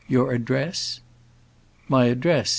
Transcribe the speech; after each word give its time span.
Your 0.07 0.33
address?" 0.33 0.99
"My 1.87 2.05
address? 2.05 2.49